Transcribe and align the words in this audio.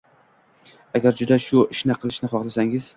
Agar 1.01 1.17
juda 1.21 1.39
shu 1.45 1.65
ishni 1.77 2.01
qilishni 2.03 2.35
xohlasangiz 2.37 2.87